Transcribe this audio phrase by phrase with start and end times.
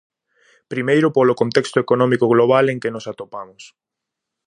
[0.71, 3.63] Primeiro, polo contexto económico global en que nos atopamos.